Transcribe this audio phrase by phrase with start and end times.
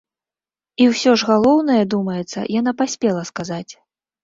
[0.85, 3.71] І ўсё ж галоўнае, думаецца, яна паспела сказаць.